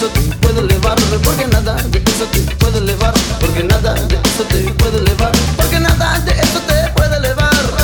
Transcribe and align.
eso 0.00 0.08
te 0.12 0.34
puedo 0.36 0.60
elevar, 0.60 0.96
porque 1.22 1.46
nada 1.46 1.74
de 1.74 1.98
eso 1.98 2.24
te 2.32 2.40
puedo 2.56 2.78
elevar, 2.78 3.12
porque 3.38 3.62
nada 3.64 3.92
de 3.92 4.14
eso 4.14 4.44
te 4.48 4.72
puedo 4.72 4.98
elevar, 4.98 5.32
porque 5.58 5.78
nada 5.78 6.18
de 6.20 6.32
eso 6.32 6.58
te 6.66 6.90
puedo 6.94 7.16
elevar. 7.16 7.79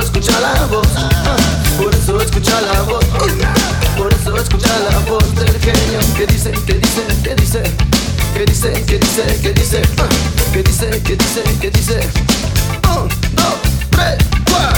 Eso 0.00 0.06
escucha 0.06 0.40
la 0.40 0.66
voz. 0.66 0.86
Por 1.76 1.94
eso 1.94 2.20
escucha 2.20 2.60
la 2.60 2.82
voz. 2.82 3.04
Por 3.96 4.12
eso 4.12 4.36
escucha 4.36 4.68
la 4.90 4.98
voz 5.10 5.34
del 5.34 5.58
genio 5.60 6.00
que 6.16 6.26
dice, 6.26 6.52
que 6.66 6.74
dice, 6.74 7.02
que 7.22 7.34
dice. 7.34 7.62
Que 8.34 8.44
dice, 8.44 8.72
que 8.84 8.98
dice, 8.98 9.40
que 9.42 9.52
dice, 9.52 9.82
que 10.52 10.62
dice, 10.62 11.02
que 11.02 11.16
dice, 11.16 11.42
que 11.60 11.70
dice. 11.70 12.08
Dos, 12.82 13.58
tres, 13.90 14.18
cuatro. 14.48 14.77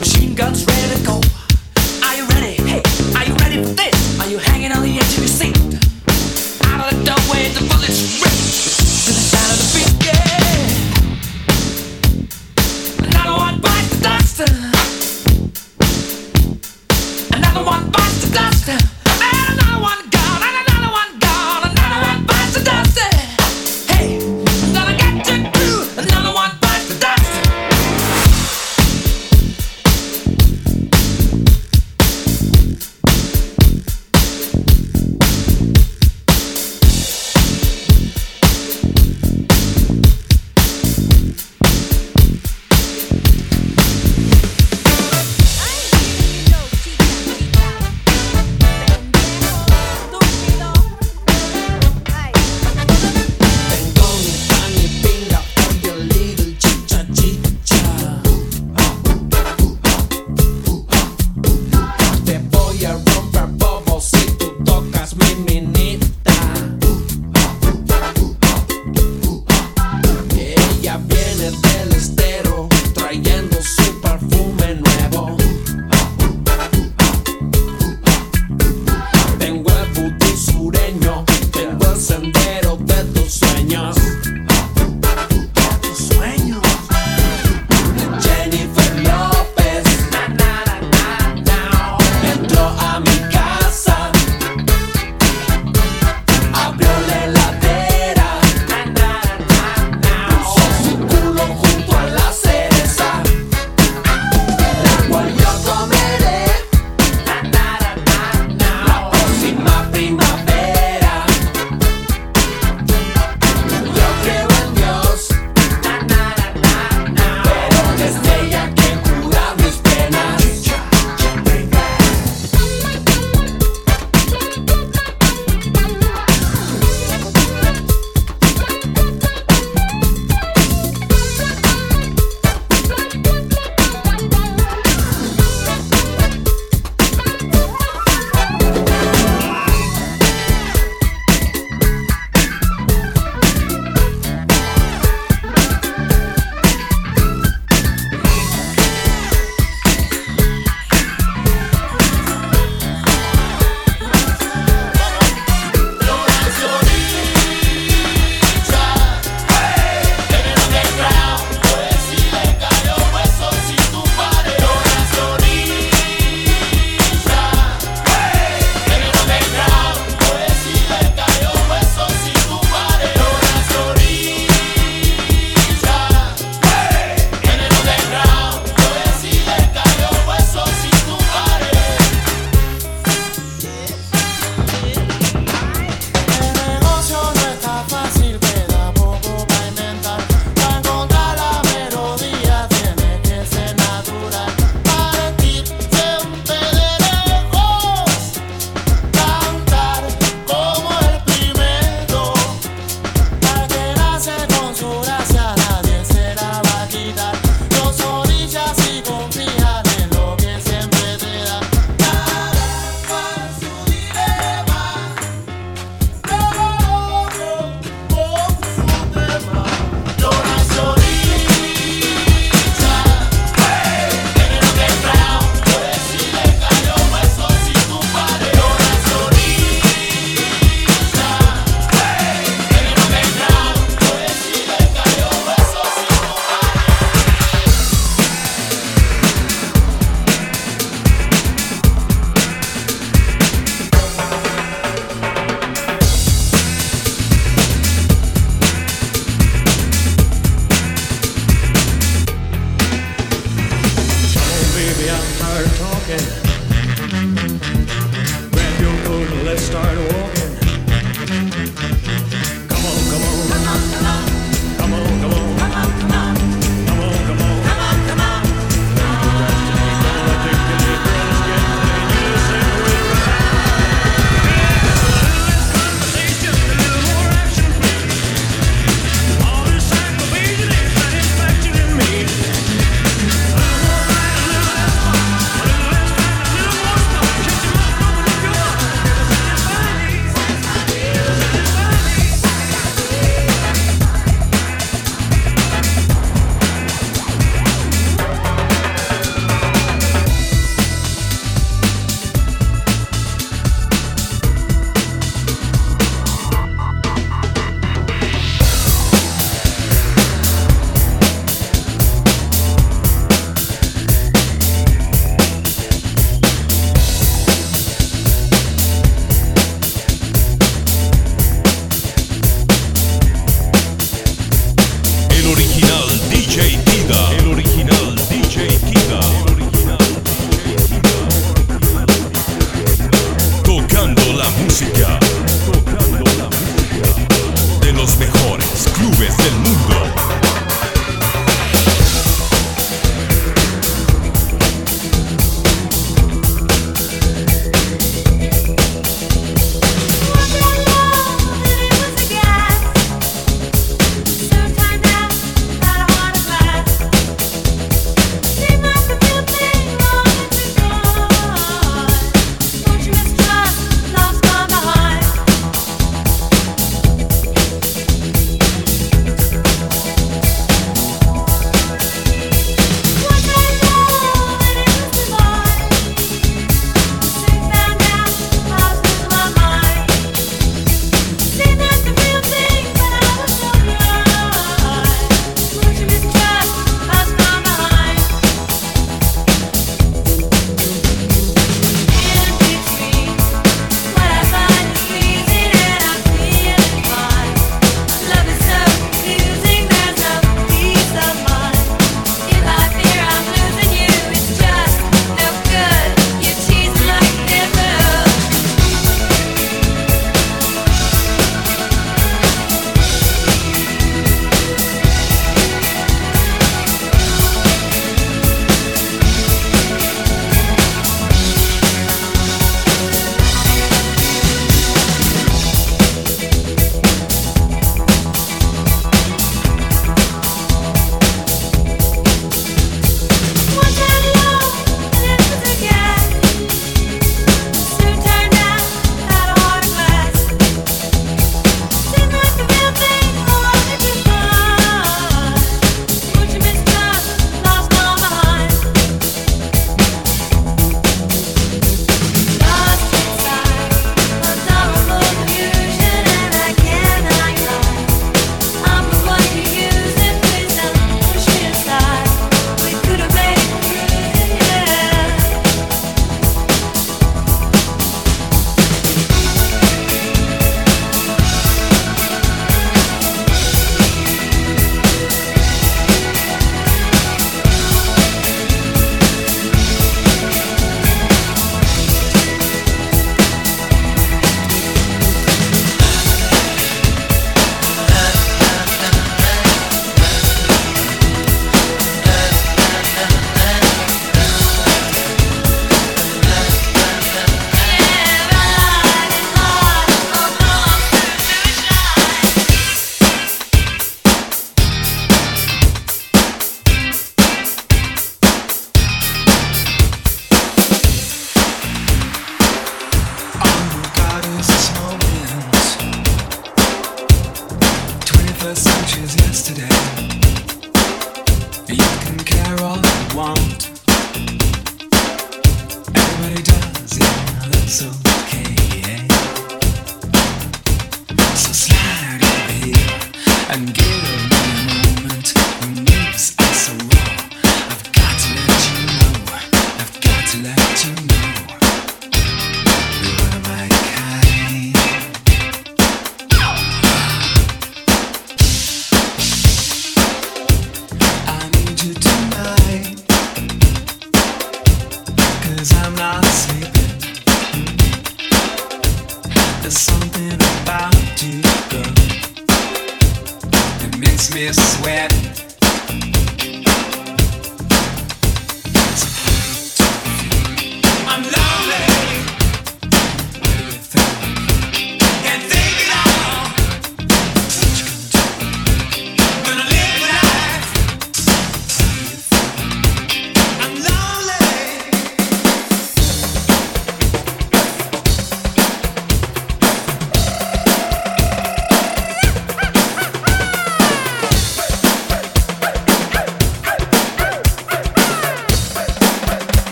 machine 0.00 0.34
guns. 0.34 0.77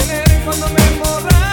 Ella 0.00 1.43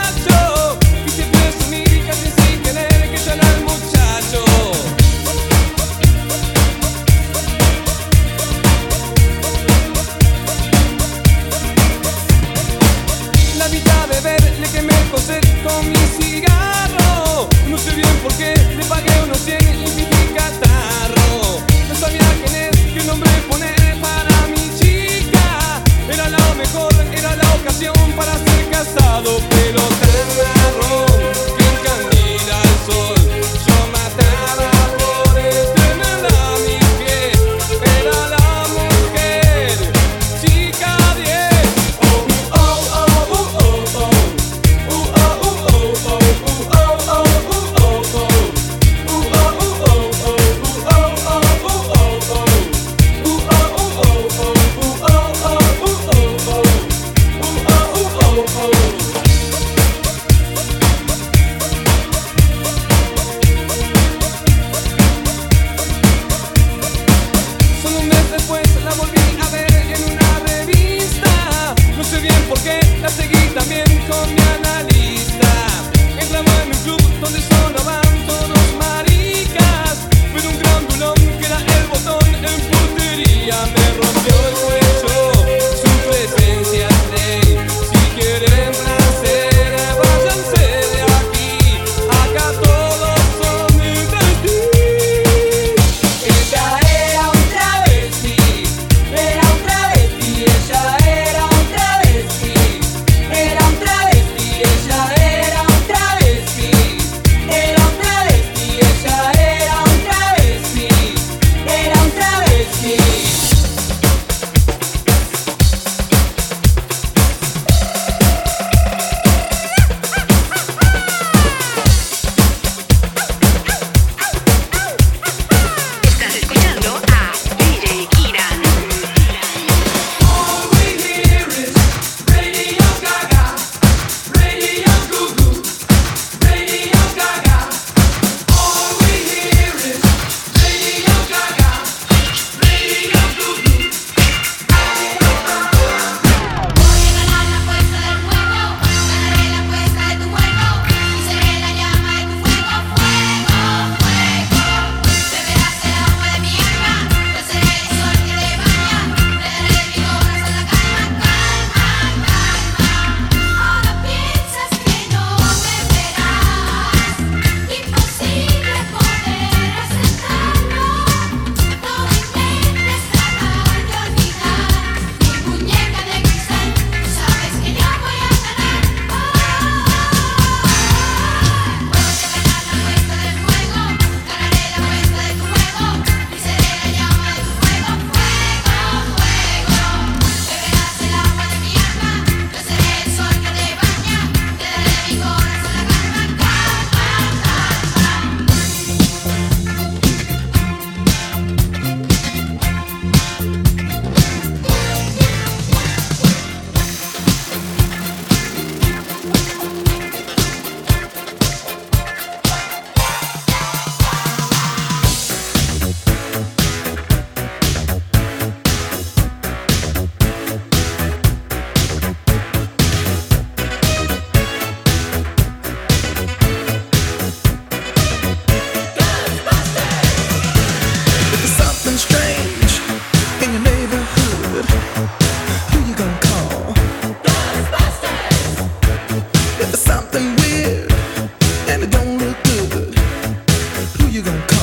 you 244.11 244.21
gonna 244.21 244.45
come? 244.47 244.60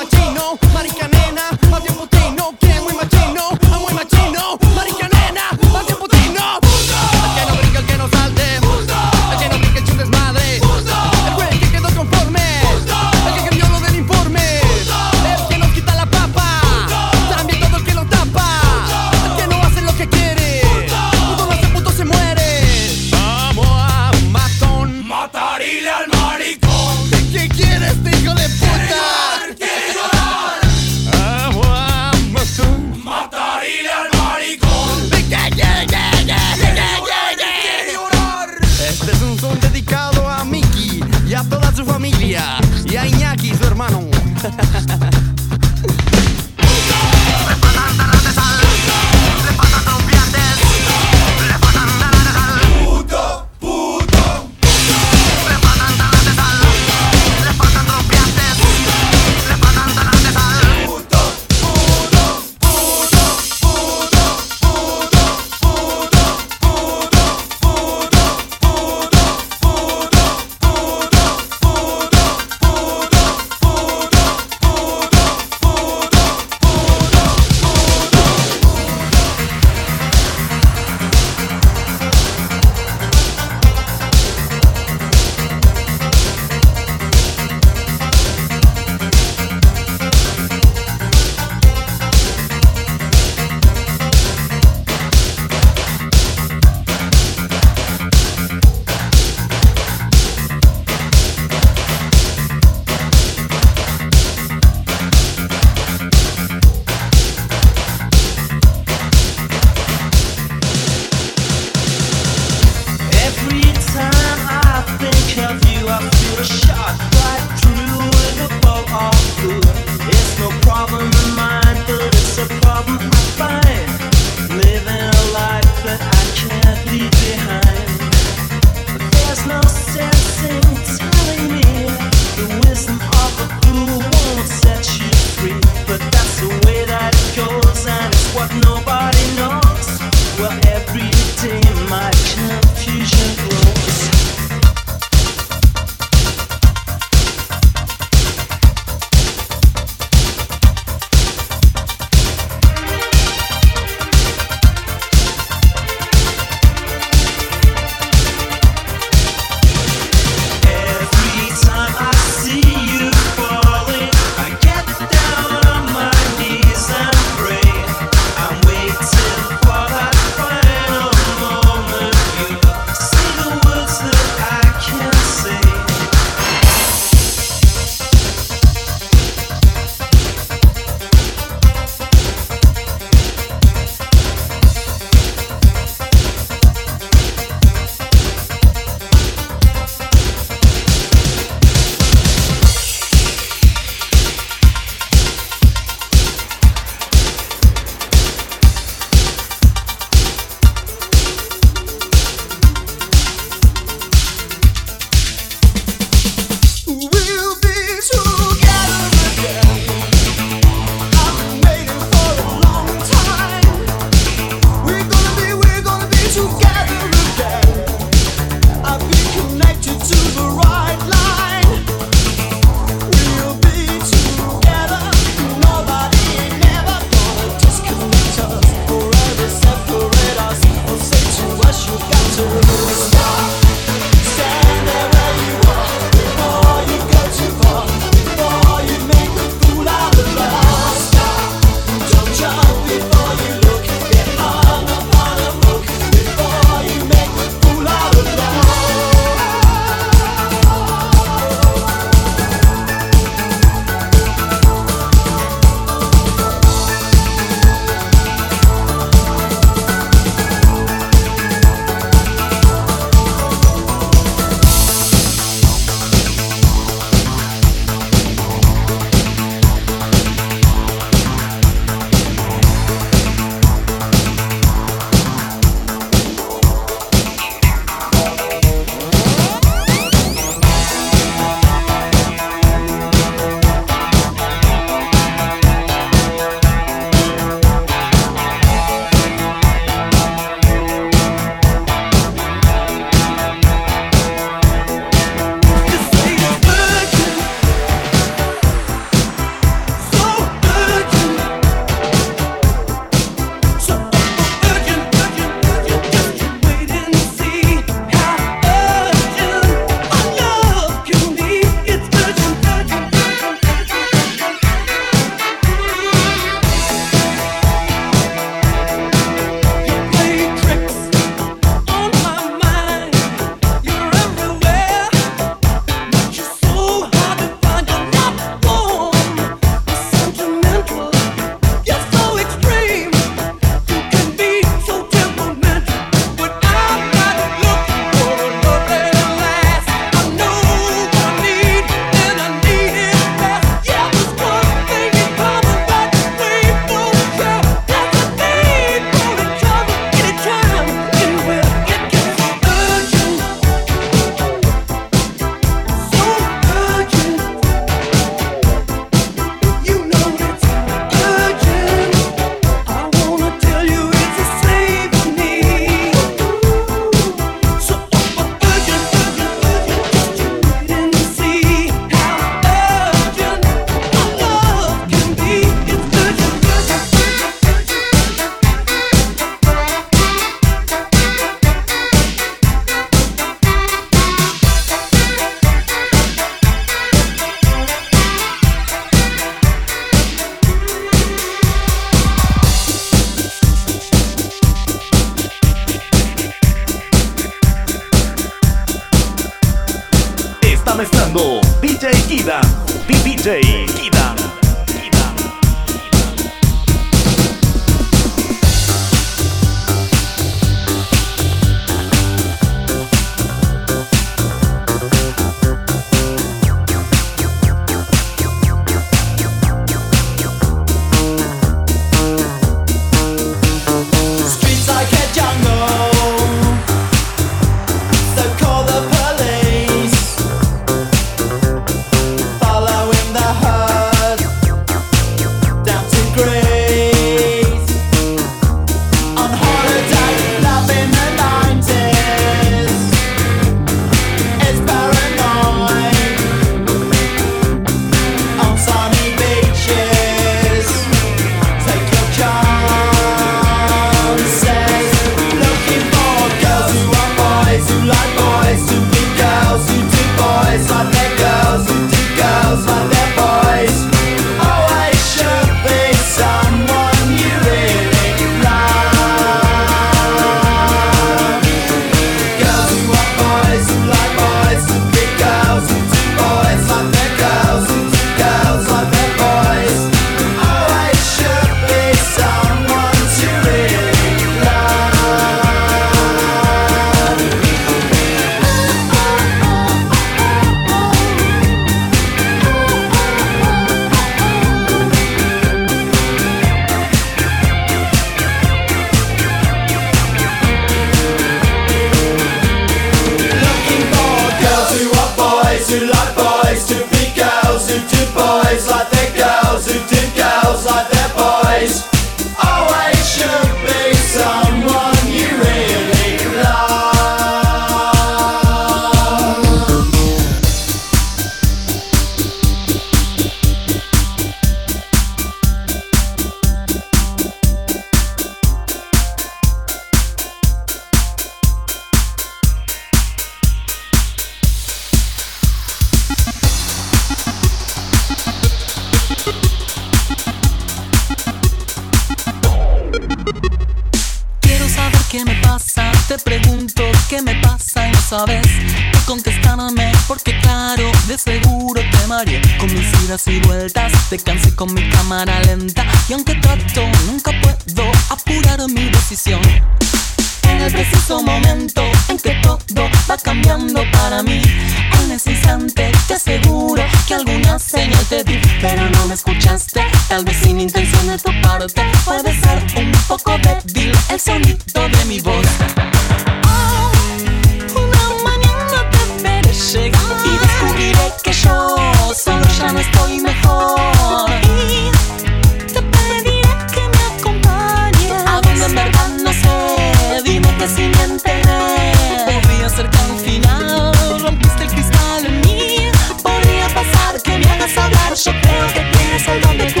Proszę 598.43 598.59
prawdę, 598.61 599.01
nie 599.01 599.39
są 599.39 599.77
do 599.77 600.00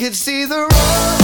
could 0.00 0.16
see 0.16 0.46
the 0.46 0.56
road 0.56 1.19